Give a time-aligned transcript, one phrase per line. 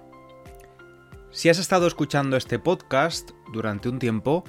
[1.33, 4.43] Si has estado escuchando este podcast durante un tiempo,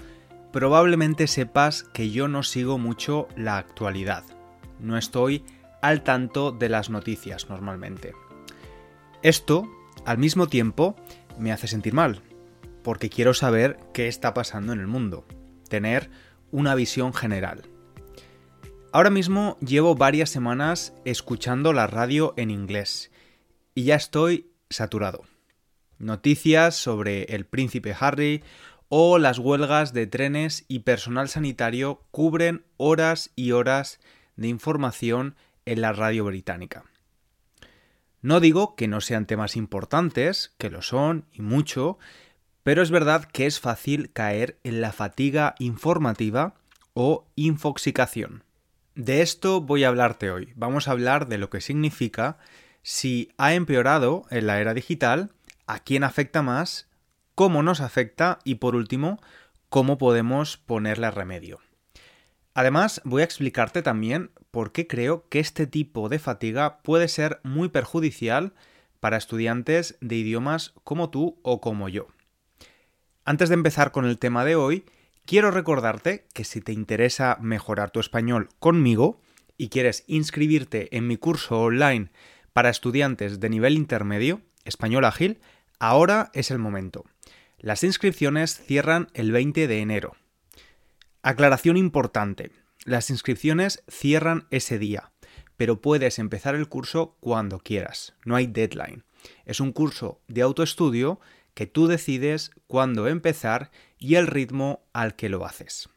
[0.52, 4.24] probablemente sepas que yo no sigo mucho la actualidad.
[4.80, 5.46] No estoy
[5.82, 8.14] al tanto de las noticias normalmente.
[9.22, 9.70] Esto,
[10.06, 10.96] al mismo tiempo,
[11.38, 12.22] me hace sentir mal,
[12.84, 15.26] porque quiero saber qué está pasando en el mundo,
[15.70, 16.10] tener
[16.52, 17.64] una visión general.
[18.94, 23.10] Ahora mismo llevo varias semanas escuchando la radio en inglés
[23.74, 25.24] y ya estoy saturado.
[25.98, 28.44] Noticias sobre el príncipe Harry
[28.90, 34.02] o las huelgas de trenes y personal sanitario cubren horas y horas
[34.36, 36.84] de información en la radio británica.
[38.22, 41.98] No digo que no sean temas importantes, que lo son y mucho,
[42.62, 46.56] pero es verdad que es fácil caer en la fatiga informativa
[46.94, 48.44] o infoxicación.
[49.02, 50.54] De esto voy a hablarte hoy.
[50.56, 52.38] Vamos a hablar de lo que significa
[52.84, 55.32] si ha empeorado en la era digital,
[55.66, 56.88] a quién afecta más,
[57.34, 59.20] cómo nos afecta y por último,
[59.70, 61.62] cómo podemos ponerle remedio.
[62.54, 67.40] Además, voy a explicarte también por qué creo que este tipo de fatiga puede ser
[67.42, 68.54] muy perjudicial
[69.00, 72.06] para estudiantes de idiomas como tú o como yo.
[73.26, 74.86] Antes de empezar con el tema de hoy,
[75.26, 79.22] Quiero recordarte que si te interesa mejorar tu español conmigo
[79.58, 82.12] y quieres inscribirte en mi curso online
[82.54, 85.40] para estudiantes de nivel intermedio, Español Ágil,
[85.80, 87.06] ahora es el momento.
[87.60, 90.16] Las inscripciones cierran el 20 de enero.
[91.22, 92.52] Aclaración importante.
[92.84, 95.12] Las inscripciones cierran ese día,
[95.56, 98.16] pero puedes empezar el curso cuando quieras.
[98.26, 99.04] No hay deadline.
[99.46, 101.20] Es un curso de autoestudio
[101.54, 103.72] que tú decides cuándo empezar
[104.02, 105.88] y el ritmo al que lo haces.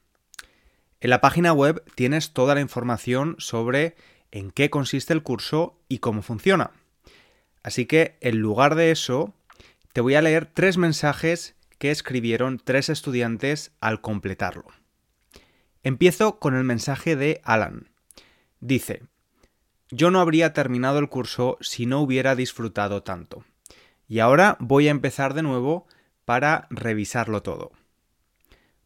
[1.00, 3.96] En la página web tienes toda la información sobre
[4.30, 6.70] en qué consiste el curso y cómo funciona.
[7.62, 9.34] Así que, en lugar de eso,
[9.92, 14.66] te voy a leer tres mensajes que escribieron tres estudiantes al completarlo.
[15.82, 17.90] Empiezo con el mensaje de Alan.
[18.60, 19.02] Dice,
[19.90, 23.44] yo no habría terminado el curso si no hubiera disfrutado tanto.
[24.08, 25.86] Y ahora voy a empezar de nuevo
[26.24, 27.72] para revisarlo todo.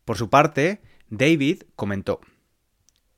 [0.08, 0.80] Por su parte,
[1.10, 2.22] David comentó,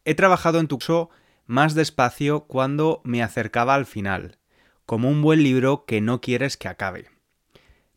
[0.05, 1.09] He trabajado en tu curso
[1.47, 4.39] más despacio cuando me acercaba al final,
[4.87, 7.07] como un buen libro que no quieres que acabe.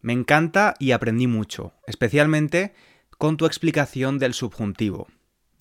[0.02, 2.76] Me encanta y aprendí mucho, especialmente
[3.18, 5.08] con tu explicación del subjuntivo.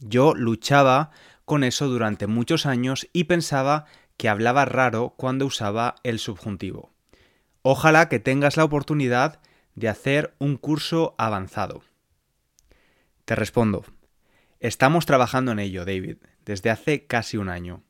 [0.02, 1.10] Yo luchaba
[1.46, 3.86] con eso durante muchos años y pensaba
[4.18, 6.92] que hablaba raro cuando usaba el subjuntivo.
[7.62, 9.40] Ojalá que tengas la oportunidad
[9.74, 11.82] de hacer un curso avanzado.
[13.32, 13.86] Te respondo,
[14.60, 17.82] estamos trabajando en ello, David, desde hace casi un año.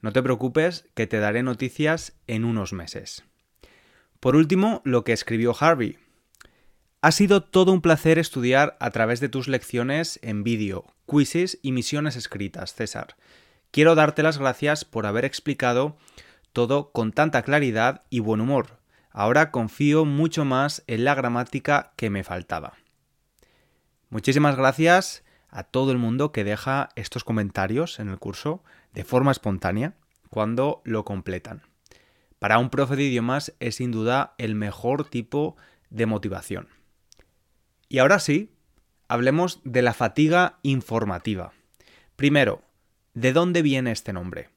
[0.00, 3.24] No te preocupes que te daré noticias en unos meses.
[4.20, 5.98] Por último, lo que escribió Harvey.
[7.00, 11.72] Ha sido todo un placer estudiar a través de tus lecciones en vídeo, quizzes y
[11.72, 13.16] misiones escritas, César.
[13.72, 15.96] Quiero darte las gracias por haber explicado
[16.52, 18.78] todo con tanta claridad y buen humor.
[19.10, 22.74] Ahora confío mucho más en la gramática que me faltaba.
[24.10, 29.30] Muchísimas gracias a todo el mundo que deja estos comentarios en el curso de forma
[29.30, 29.94] espontánea
[30.28, 31.62] cuando lo completan.
[32.40, 35.56] Para un profe de idiomas es sin duda el mejor tipo
[35.90, 36.68] de motivación.
[37.88, 38.52] Y ahora sí,
[39.08, 41.52] hablemos de la fatiga informativa.
[42.16, 42.62] Primero,
[43.14, 44.50] ¿de dónde viene este nombre?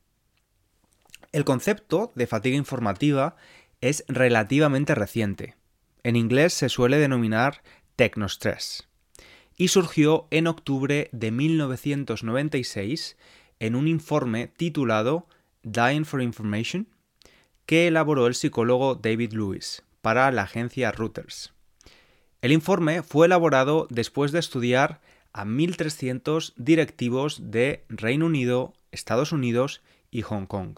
[1.32, 3.36] El concepto de fatiga informativa
[3.82, 5.56] es relativamente reciente.
[6.02, 7.62] En inglés se suele denominar
[7.96, 8.88] technostress
[9.58, 13.18] y surgió en octubre de 1996
[13.60, 15.28] en un informe titulado
[15.64, 16.88] Dying for Information
[17.66, 21.54] que elaboró el psicólogo David Lewis para la agencia Reuters.
[22.42, 25.02] El informe fue elaborado después de estudiar
[25.34, 29.82] a 1.300 directivos de Reino Unido, Estados Unidos
[30.12, 30.78] y Hong Kong.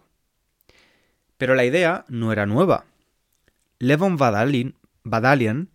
[1.37, 2.85] Pero la idea no era nueva.
[3.77, 5.69] Levon Badalian,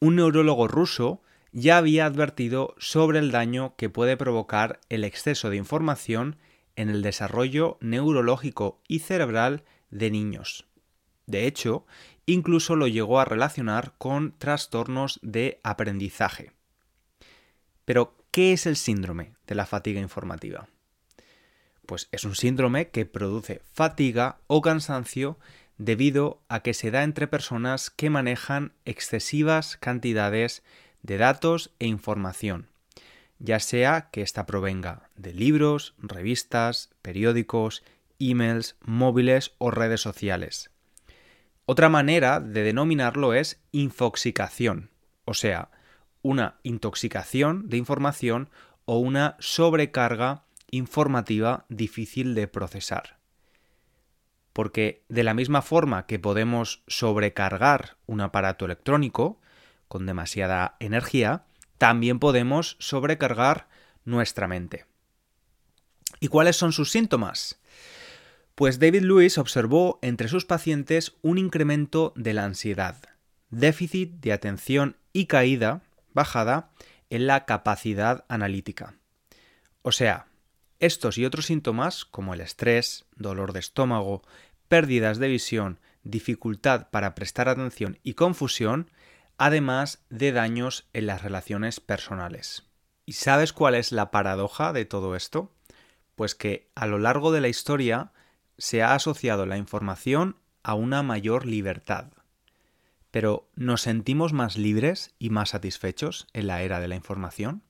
[0.00, 1.20] un neurólogo ruso,
[1.54, 6.36] ya había advertido sobre el daño que puede provocar el exceso de información
[6.74, 10.66] en el desarrollo neurológico y cerebral de niños.
[11.26, 11.86] De hecho,
[12.26, 16.50] incluso lo llegó a relacionar con trastornos de aprendizaje.
[17.84, 20.66] Pero, ¿qué es el síndrome de la fatiga informativa?
[21.86, 25.38] Pues es un síndrome que produce fatiga o cansancio
[25.78, 30.64] debido a que se da entre personas que manejan excesivas cantidades
[31.04, 32.66] de datos e información,
[33.38, 37.84] ya sea que ésta provenga de libros, revistas, periódicos,
[38.18, 40.70] emails, móviles o redes sociales.
[41.66, 44.90] Otra manera de denominarlo es infoxicación,
[45.24, 45.70] o sea,
[46.22, 48.48] una intoxicación de información
[48.86, 53.18] o una sobrecarga informativa difícil de procesar.
[54.54, 59.38] Porque de la misma forma que podemos sobrecargar un aparato electrónico
[59.94, 61.44] con demasiada energía,
[61.78, 63.68] también podemos sobrecargar
[64.04, 64.86] nuestra mente.
[66.18, 67.60] ¿Y cuáles son sus síntomas?
[68.56, 72.96] Pues David Lewis observó entre sus pacientes un incremento de la ansiedad,
[73.50, 75.82] déficit de atención y caída,
[76.12, 76.72] bajada,
[77.08, 78.96] en la capacidad analítica.
[79.82, 80.26] O sea,
[80.80, 84.22] estos y otros síntomas, como el estrés, dolor de estómago,
[84.66, 88.90] pérdidas de visión, dificultad para prestar atención y confusión,
[89.38, 92.64] además de daños en las relaciones personales.
[93.06, 95.52] ¿Y sabes cuál es la paradoja de todo esto?
[96.14, 98.12] Pues que a lo largo de la historia
[98.58, 102.12] se ha asociado la información a una mayor libertad.
[103.10, 107.62] Pero ¿nos sentimos más libres y más satisfechos en la era de la información?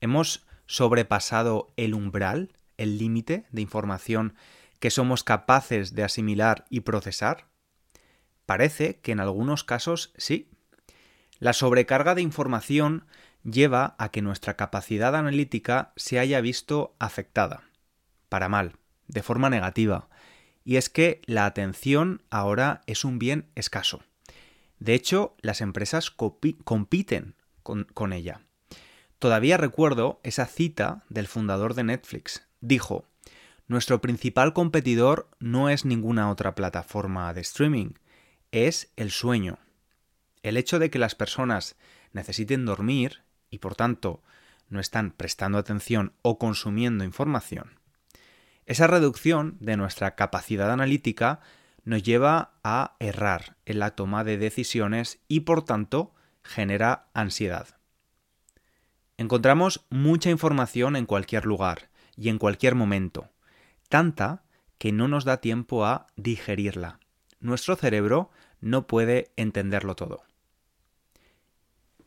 [0.00, 4.34] ¿Hemos sobrepasado el umbral, el límite de información
[4.78, 7.48] que somos capaces de asimilar y procesar?
[8.48, 10.48] Parece que en algunos casos sí.
[11.38, 13.04] La sobrecarga de información
[13.44, 17.64] lleva a que nuestra capacidad analítica se haya visto afectada,
[18.30, 20.08] para mal, de forma negativa,
[20.64, 24.00] y es que la atención ahora es un bien escaso.
[24.78, 28.40] De hecho, las empresas compiten con, ella.
[29.18, 32.48] Todavía recuerdo esa cita del fundador de Netflix.
[32.62, 33.04] Dijo,
[33.66, 37.90] Nuestro principal competidor no es ninguna otra plataforma de streaming,
[38.52, 39.58] es el sueño.
[40.42, 41.76] El hecho de que las personas
[42.12, 44.22] necesiten dormir y por tanto
[44.68, 47.78] no están prestando atención o consumiendo información.
[48.66, 51.40] Esa reducción de nuestra capacidad analítica
[51.84, 57.78] nos lleva a errar en la toma de decisiones y por tanto genera ansiedad.
[59.16, 63.30] Encontramos mucha información en cualquier lugar y en cualquier momento,
[63.88, 64.44] tanta
[64.76, 67.00] que no nos da tiempo a digerirla.
[67.40, 70.22] Nuestro cerebro no puede entenderlo todo.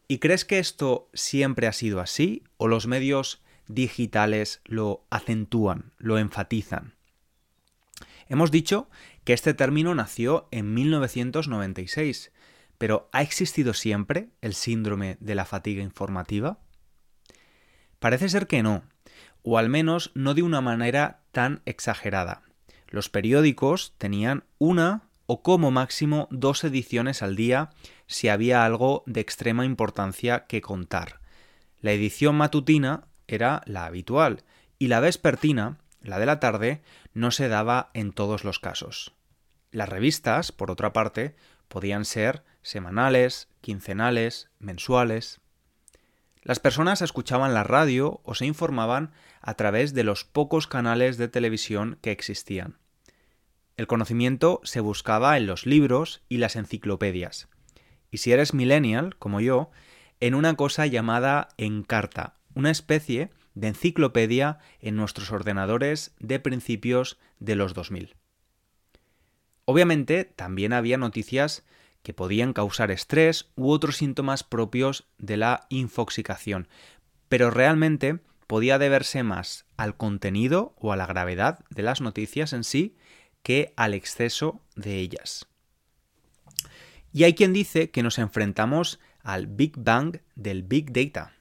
[0.08, 6.18] ¿Y crees que esto siempre ha sido así o los medios digitales lo acentúan, lo
[6.18, 6.96] enfatizan?
[8.28, 8.90] Hemos dicho
[9.24, 12.32] que este término nació en 1996,
[12.78, 16.60] pero ¿ha existido siempre el síndrome de la fatiga informativa?
[18.00, 18.84] Parece ser que no,
[19.44, 22.42] o al menos no de una manera tan exagerada.
[22.88, 27.70] Los periódicos tenían una o como máximo dos ediciones al día
[28.06, 31.22] si había algo de extrema importancia que contar.
[31.80, 34.44] La edición matutina era la habitual
[34.78, 36.82] y la vespertina, la de la tarde,
[37.14, 39.14] no se daba en todos los casos.
[39.72, 41.38] Las revistas, por otra parte,
[41.70, 45.40] podían ser semanales, quincenales, mensuales.
[46.42, 51.30] Las personas escuchaban la radio o se informaban a través de los pocos canales de
[51.30, 52.81] televisión que existían.
[53.78, 57.50] El conocimiento se buscaba en los libros y las enciclopedias.
[58.12, 59.72] Y si eres millennial, como yo,
[60.20, 67.56] en una cosa llamada Encarta, una especie de enciclopedia en nuestros ordenadores de principios de
[67.56, 68.16] los 2000.
[69.66, 71.66] Obviamente también había noticias
[72.04, 76.68] que podían causar estrés u otros síntomas propios de la infoxicación,
[77.30, 82.64] pero realmente podía deberse más al contenido o a la gravedad de las noticias en
[82.64, 82.98] sí
[83.44, 85.48] que al exceso de ellas.
[87.14, 91.34] Y hay quien dice que nos enfrentamos al Big Bang del Big Data.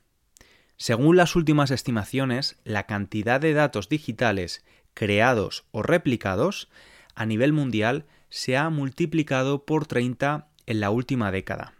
[0.76, 4.64] Según las últimas estimaciones, la cantidad de datos digitales
[4.95, 6.69] creados o replicados
[7.14, 11.75] a nivel mundial se ha multiplicado por 30 en la última década.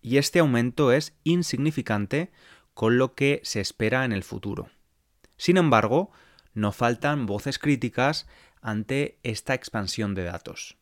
[0.00, 2.30] Y este aumento es insignificante
[2.74, 4.70] con lo que se espera en el futuro.
[5.36, 6.10] Sin embargo,
[6.54, 8.26] no faltan voces críticas
[8.60, 10.76] ante esta expansión de datos.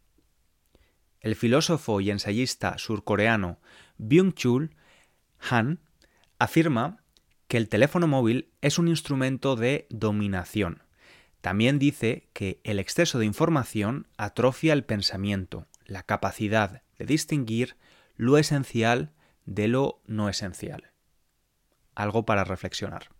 [1.20, 3.58] El filósofo y ensayista surcoreano
[3.98, 4.70] Byung-Chul
[5.50, 5.80] Han
[6.38, 7.02] afirma
[7.48, 10.82] que el teléfono móvil es un instrumento de dominación,
[11.40, 17.76] También dice que el exceso de información atrofia el pensamiento, la capacidad de distinguir
[18.16, 19.12] lo esencial
[19.44, 20.90] de lo no esencial.
[21.94, 23.15] Algo para reflexionar.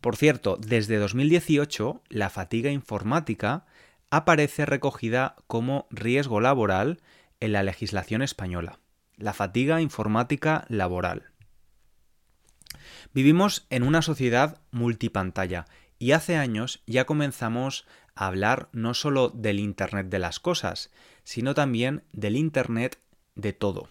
[0.00, 3.66] Por cierto, desde 2018 la fatiga informática
[4.10, 7.00] aparece recogida como riesgo laboral
[7.40, 8.78] en la legislación española.
[9.16, 11.32] La fatiga informática laboral.
[13.12, 15.66] Vivimos en una sociedad multipantalla
[15.98, 20.90] y hace años ya comenzamos a hablar no solo del Internet de las cosas,
[21.24, 23.00] sino también del Internet
[23.34, 23.88] de todo.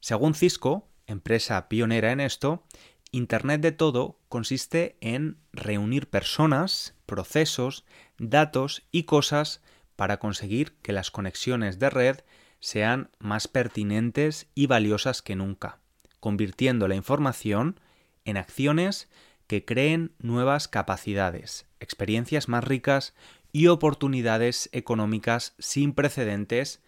[0.00, 2.64] Según Cisco, empresa pionera en esto,
[3.12, 7.84] Internet de todo consiste en reunir personas, procesos,
[8.18, 9.62] datos y cosas
[9.96, 12.20] para conseguir que las conexiones de red
[12.60, 15.78] sean más pertinentes y valiosas que nunca,
[16.20, 17.80] convirtiendo la información
[18.24, 19.08] en acciones
[19.46, 23.14] que creen nuevas capacidades, experiencias más ricas
[23.52, 26.82] y oportunidades económicas sin precedentes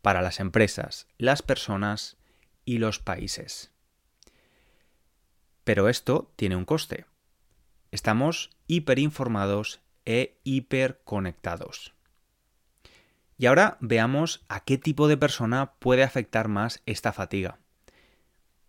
[0.00, 2.16] para las empresas, las personas
[2.64, 3.73] y los países.
[5.64, 7.06] Pero esto tiene un coste.
[7.90, 11.94] Estamos hiperinformados e hiperconectados.
[13.38, 17.58] Y ahora veamos a qué tipo de persona puede afectar más esta fatiga.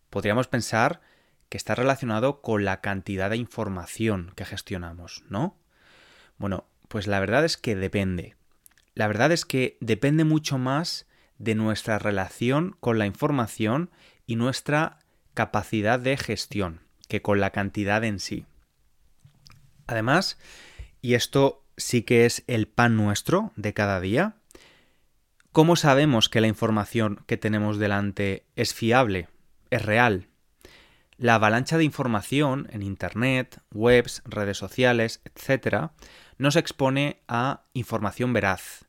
[0.09, 1.01] Podríamos pensar
[1.49, 5.57] que está relacionado con la cantidad de información que gestionamos, ¿no?
[6.37, 8.35] Bueno, pues la verdad es que depende.
[8.93, 13.91] La verdad es que depende mucho más de nuestra relación con la información
[14.25, 14.99] y nuestra
[15.33, 18.45] capacidad de gestión que con la cantidad en sí.
[19.87, 20.37] Además,
[21.01, 24.35] y esto sí que es el pan nuestro de cada día,
[25.51, 29.29] ¿cómo sabemos que la información que tenemos delante es fiable,
[29.69, 30.27] es real?
[31.17, 35.91] La avalancha de información en Internet, webs, redes sociales, etc.,
[36.37, 38.85] nos expone a información veraz,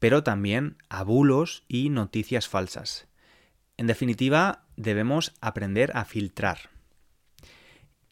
[0.00, 3.06] pero también a bulos y noticias falsas.
[3.76, 6.71] En definitiva, debemos aprender a filtrar.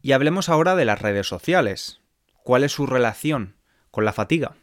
[0.02, 2.00] Y hablemos ahora de las redes sociales.
[2.42, 3.56] ¿Cuál es su relación
[3.90, 4.56] con la fatiga?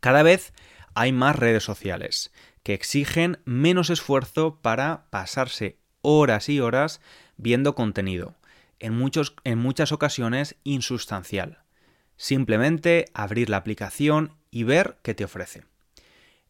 [0.00, 0.52] Cada vez
[0.94, 2.32] hay más redes sociales
[2.62, 7.00] que exigen menos esfuerzo para pasarse horas y horas
[7.36, 8.36] viendo contenido,
[8.78, 11.62] en, muchos, en muchas ocasiones insustancial.
[12.16, 15.64] Simplemente abrir la aplicación y ver qué te ofrece.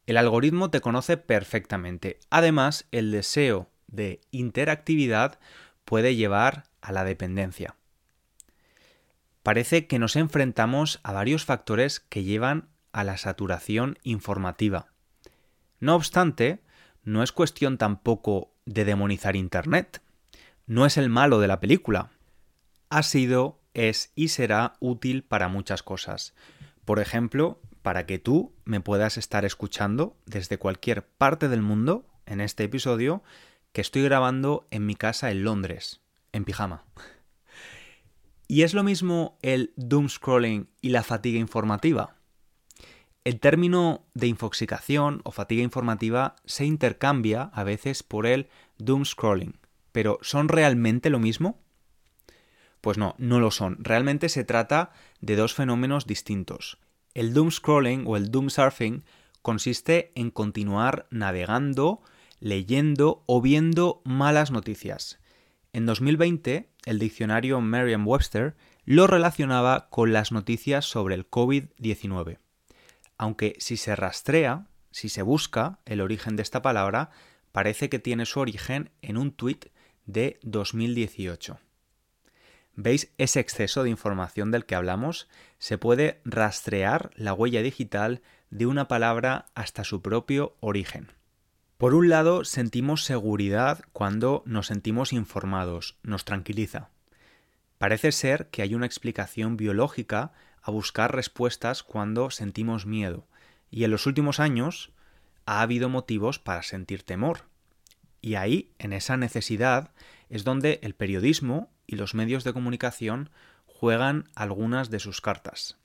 [0.05, 2.19] El algoritmo te conoce perfectamente.
[2.29, 5.39] Además, el deseo de interactividad
[5.83, 7.75] puede llevar a la dependencia.
[9.43, 14.87] Parece que nos enfrentamos a varios factores que llevan a la saturación informativa.
[15.79, 16.61] No obstante,
[17.03, 20.01] no es cuestión tampoco de demonizar Internet
[20.67, 22.09] no es el malo de la película.
[22.89, 26.33] Ha sido, es y será útil para muchas cosas.
[26.85, 32.41] Por ejemplo, para que tú me puedas estar escuchando desde cualquier parte del mundo en
[32.41, 33.23] este episodio
[33.73, 36.01] que estoy grabando en mi casa en Londres,
[36.35, 36.83] en pijama.
[38.47, 42.17] ¿Y es lo mismo el doom scrolling y la fatiga informativa?
[43.23, 49.57] El término de infoxicación o fatiga informativa se intercambia a veces por el doom scrolling,
[49.91, 51.59] pero ¿son realmente lo mismo?
[52.81, 53.77] Pues no, no lo son.
[53.79, 56.77] Realmente se trata de dos fenómenos distintos.
[57.15, 59.05] El doom scrolling o el doom surfing
[59.41, 62.01] consiste en continuar navegando,
[62.39, 65.17] leyendo o viendo malas noticias.
[65.75, 68.55] En 2020, el diccionario Merriam-Webster
[68.85, 72.37] lo relacionaba con las noticias sobre el COVID-19.
[73.17, 77.09] Aunque si se rastrea, si se busca el origen de esta palabra,
[77.51, 79.65] parece que tiene su origen en un tuit
[80.05, 81.59] de 2018.
[82.75, 85.27] ¿Veis ese exceso de información del que hablamos?
[85.57, 91.14] Se puede rastrear la huella digital de una palabra hasta su propio origen.
[91.77, 96.89] Por un lado, sentimos seguridad cuando nos sentimos informados, nos tranquiliza.
[97.77, 103.27] Parece ser que hay una explicación biológica a buscar respuestas cuando sentimos miedo,
[103.69, 104.93] y en los últimos años
[105.45, 107.41] ha habido motivos para sentir temor.
[108.21, 109.91] Y ahí, en esa necesidad,
[110.29, 113.29] es donde el periodismo y los medios de comunicación
[113.65, 115.77] juegan algunas de sus cartas.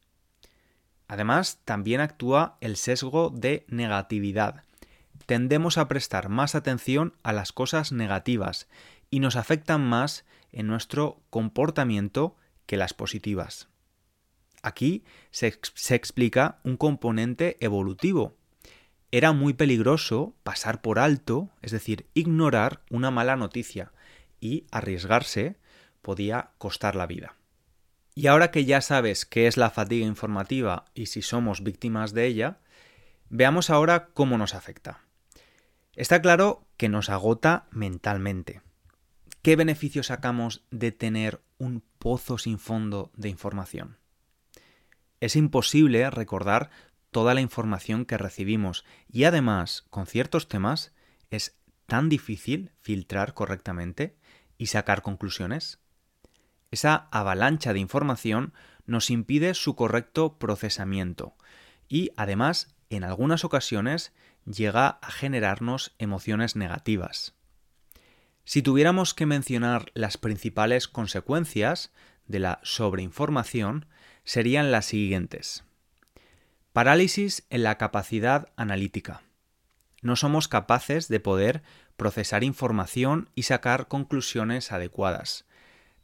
[1.08, 4.62] Además, también actúa el sesgo de negatividad.
[5.30, 8.66] Tendemos a prestar más atención a las cosas negativas
[9.10, 12.34] y nos afectan más en nuestro comportamiento
[12.66, 13.68] que las positivas.
[14.60, 18.34] Aquí se, explica un componente evolutivo,
[19.12, 23.92] era muy peligroso pasar por alto, es decir, ignorar una mala noticia,
[24.40, 25.54] y arriesgarse
[26.02, 27.36] podía costar la vida.
[28.16, 32.26] Y ahora que ya sabes qué es la fatiga informativa y si somos víctimas de
[32.26, 32.58] ella,
[33.28, 35.04] veamos ahora cómo nos afecta.
[35.96, 38.62] Está claro que nos agota mentalmente.
[39.42, 43.98] ¿Qué beneficios sacamos de tener un pozo sin fondo de información?
[45.18, 46.70] Es imposible recordar
[47.10, 50.94] toda la información que recibimos y además, con ciertos temas,
[51.30, 54.16] es tan difícil filtrar correctamente
[54.58, 55.80] y sacar conclusiones.
[56.70, 58.54] Esa avalancha de información
[58.86, 61.34] nos impide su correcto procesamiento
[61.88, 64.12] y además en algunas ocasiones
[64.44, 67.34] llega a generarnos emociones negativas.
[68.44, 71.92] Si tuviéramos que mencionar las principales consecuencias
[72.26, 73.86] de la sobreinformación,
[74.24, 75.64] serían las siguientes.
[76.72, 79.22] Parálisis en la capacidad analítica.
[80.02, 81.62] No somos capaces de poder
[81.96, 85.44] procesar información y sacar conclusiones adecuadas.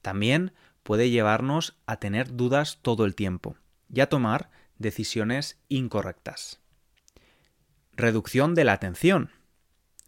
[0.02, 0.52] También
[0.83, 3.57] puede llevarnos a tener dudas todo el tiempo
[3.93, 6.61] y a tomar decisiones incorrectas.
[7.97, 9.31] Reducción de la atención.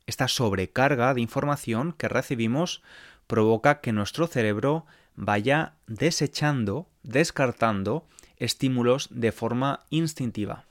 [0.07, 2.83] Esta sobrecarga de información que recibimos
[3.27, 10.67] provoca que nuestro cerebro vaya desechando, descartando estímulos de forma instintiva.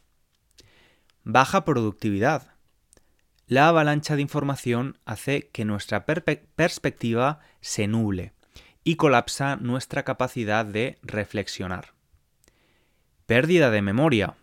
[1.24, 2.54] Baja productividad.
[3.48, 8.34] La avalancha de información hace que nuestra perspectiva se nuble
[8.84, 11.94] y colapsa nuestra capacidad de reflexionar.
[13.26, 14.36] Pérdida de memoria.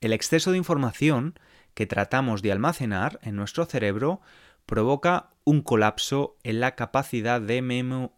[0.00, 1.38] El exceso de información
[1.78, 4.20] que tratamos de almacenar en nuestro cerebro
[4.66, 7.62] provoca un colapso en la capacidad de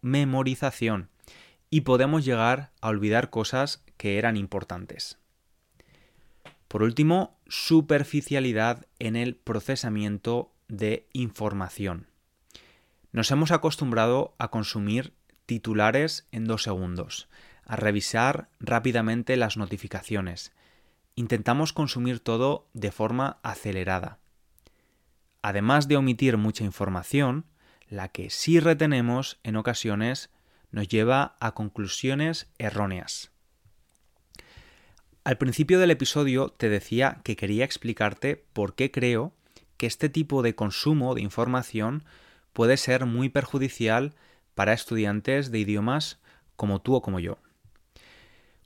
[0.00, 1.10] memorización
[1.68, 5.18] y podemos llegar a olvidar cosas que eran importantes.
[6.68, 12.06] Por último, superficialidad en el procesamiento de información.
[13.12, 15.12] Nos hemos acostumbrado a consumir
[15.44, 17.28] titulares en dos segundos,
[17.66, 20.50] a revisar rápidamente las notificaciones,
[21.20, 24.18] intentamos consumir todo de forma acelerada.
[25.42, 27.44] Además de omitir mucha información,
[27.88, 30.30] la que sí retenemos en ocasiones
[30.70, 33.30] nos lleva a conclusiones erróneas.
[35.22, 39.34] Al principio del episodio te decía que quería explicarte por qué creo
[39.76, 42.04] que este tipo de consumo de información
[42.54, 44.14] puede ser muy perjudicial
[44.54, 46.18] para estudiantes de idiomas
[46.56, 47.38] como tú o como yo.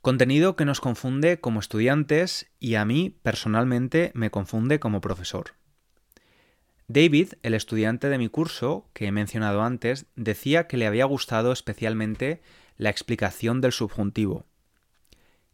[0.05, 5.55] Contenido que nos confunde como estudiantes y a mí personalmente me confunde como profesor.
[6.87, 11.51] David, el estudiante de mi curso que he mencionado antes, decía que le había gustado
[11.51, 12.43] especialmente
[12.77, 14.45] la explicación del subjuntivo.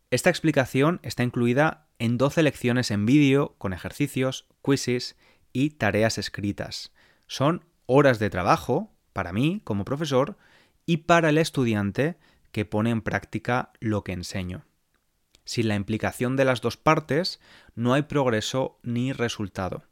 [0.10, 5.16] Esta explicación está incluida en 12 lecciones en vídeo con ejercicios, quizzes
[5.54, 6.92] y tareas escritas.
[7.26, 10.36] Son horas de trabajo para mí como profesor
[10.86, 12.18] y para el estudiante
[12.52, 14.66] que pone en práctica lo que enseño.
[15.46, 17.40] Sin la implicación de las dos partes
[17.76, 19.84] no hay progreso ni resultado.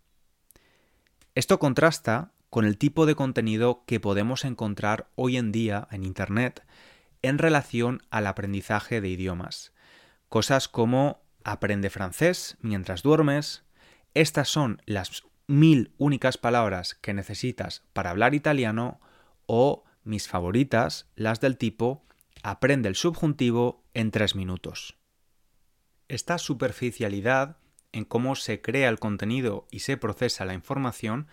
[1.35, 6.65] Esto contrasta con el tipo de contenido que podemos encontrar hoy en día en Internet
[7.21, 9.73] en relación al aprendizaje de idiomas.
[10.29, 13.63] Cosas como aprende francés mientras duermes,
[14.13, 18.99] estas son las mil únicas palabras que necesitas para hablar italiano
[19.45, 22.05] o mis favoritas, las del tipo
[22.43, 24.97] aprende el subjuntivo en tres minutos.
[26.07, 27.57] Esta superficialidad
[27.91, 31.27] en cómo se crea el contenido y se procesa la información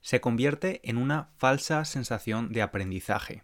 [0.00, 3.42] se convierte en una falsa sensación de aprendizaje.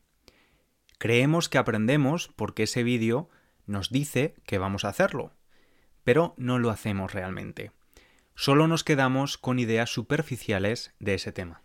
[0.98, 3.29] Creemos que aprendemos porque ese vídeo
[3.66, 5.33] nos dice que vamos a hacerlo,
[6.05, 7.72] pero no lo hacemos realmente.
[8.37, 11.62] Solo nos quedamos con ideas superficiales de ese tema.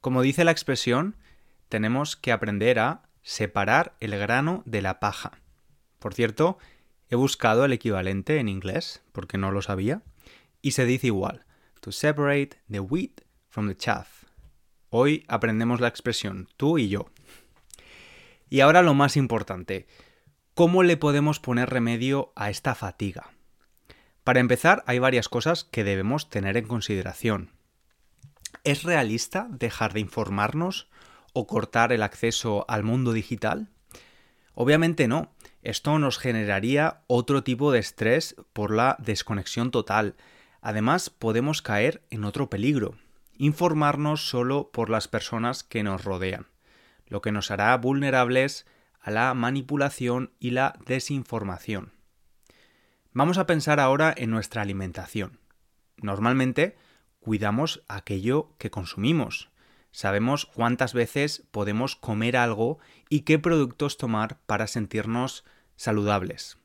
[0.00, 1.16] Como dice la expresión,
[1.68, 5.38] tenemos que aprender a separar el grano de la paja.
[5.98, 6.58] Por cierto,
[7.08, 10.02] he buscado el equivalente en inglés, porque no lo sabía,
[10.60, 11.44] y se dice igual,
[11.80, 14.24] to separate the wheat from the chaff.
[14.88, 17.06] Hoy aprendemos la expresión tú y yo.
[18.48, 19.86] Y ahora lo más importante,
[20.54, 23.30] ¿cómo le podemos poner remedio a esta fatiga?
[24.24, 27.50] Para empezar, hay varias cosas que debemos tener en consideración.
[28.64, 30.88] ¿Es realista dejar de informarnos
[31.32, 33.68] o cortar el acceso al mundo digital?
[34.54, 35.32] Obviamente no.
[35.62, 40.16] Esto nos generaría otro tipo de estrés por la desconexión total.
[40.60, 42.96] Además, podemos caer en otro peligro,
[43.36, 46.46] informarnos solo por las personas que nos rodean,
[47.06, 48.66] lo que nos hará vulnerables
[49.00, 51.92] a la manipulación y la desinformación.
[53.12, 55.38] Vamos a pensar ahora en nuestra alimentación.
[55.96, 56.76] Normalmente
[57.20, 59.50] cuidamos aquello que consumimos,
[59.92, 62.78] Sabemos cuántas veces podemos comer algo
[63.10, 65.44] y qué productos tomar para sentirnos
[65.76, 66.58] saludables.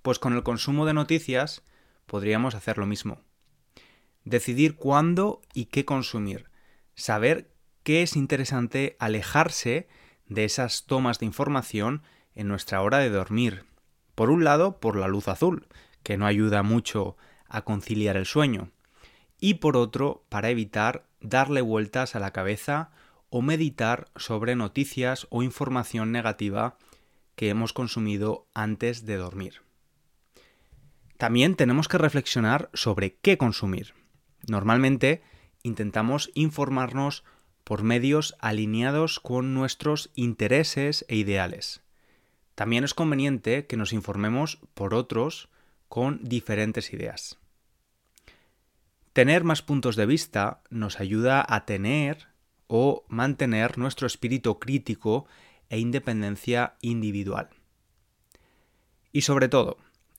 [0.00, 1.62] Pues con el consumo de noticias
[2.06, 3.20] podríamos hacer lo mismo.
[4.24, 6.50] Decidir cuándo y qué consumir.
[6.94, 9.86] Saber qué es interesante alejarse
[10.26, 12.02] de esas tomas de información
[12.34, 13.64] en nuestra hora de dormir.
[14.14, 15.68] Por un lado, por la luz azul,
[16.02, 17.16] que no ayuda mucho
[17.48, 18.70] a conciliar el sueño.
[19.44, 22.92] Y por otro, para evitar darle vueltas a la cabeza
[23.28, 26.78] o meditar sobre noticias o información negativa
[27.34, 29.62] que hemos consumido antes de dormir.
[31.16, 33.94] También tenemos que reflexionar sobre qué consumir.
[34.46, 35.24] Normalmente
[35.64, 37.24] intentamos informarnos
[37.64, 41.82] por medios alineados con nuestros intereses e ideales.
[42.54, 45.48] También es conveniente que nos informemos por otros
[45.88, 47.41] con diferentes ideas.
[49.12, 52.28] Tener más puntos de vista nos ayuda a tener
[52.66, 55.26] o mantener nuestro espíritu crítico
[55.68, 57.50] e independencia individual.
[59.12, 59.76] Y sobre todo,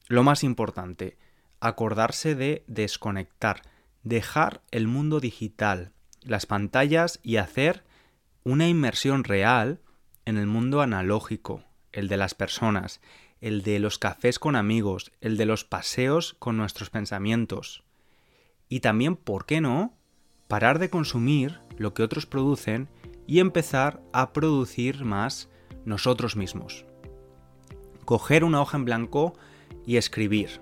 [0.07, 1.17] lo más importante,
[1.59, 3.63] acordarse de desconectar,
[4.03, 7.83] dejar el mundo digital, las pantallas y hacer
[8.43, 9.79] una inmersión real
[10.25, 13.01] en el mundo analógico, el de las personas,
[13.41, 17.82] el de los cafés con amigos, el de los paseos con nuestros pensamientos.
[18.73, 19.93] Y también, ¿por qué no?,
[20.47, 22.89] parar de consumir lo que otros producen
[23.27, 25.47] y empezar a producir más
[25.85, 26.83] nosotros mismos.
[28.03, 29.35] Coger una hoja en blanco
[29.85, 30.59] y escribir.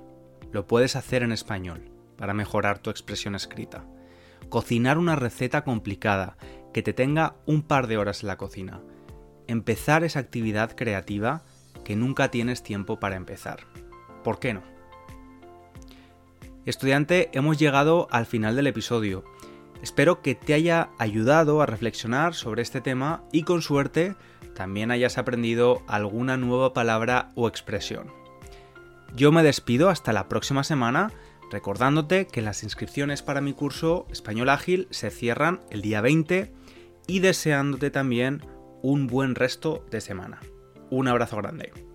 [0.52, 3.88] Lo puedes hacer en español para mejorar tu expresión escrita.
[4.50, 6.36] Cocinar una receta complicada
[6.74, 8.82] que te tenga un par de horas en la cocina.
[9.47, 11.45] Empezar esa actividad creativa
[11.86, 13.62] que nunca tienes tiempo para empezar.
[14.21, 14.81] ¿Por qué no?
[16.65, 19.24] Estudiante, hemos llegado al final del episodio.
[19.82, 24.15] Espero que te haya ayudado a reflexionar sobre este tema y con suerte
[24.54, 28.13] también hayas aprendido alguna nueva palabra o expresión.
[29.15, 31.12] Yo me despido hasta la próxima semana
[31.50, 36.54] recordándote que las inscripciones para mi curso Español Ágil se cierran el día 20
[37.08, 38.45] y deseándote también
[38.84, 40.39] un buen resto de semana.
[40.91, 41.90] Un abrazo grande.